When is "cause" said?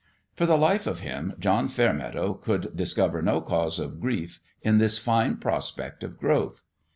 3.39-3.77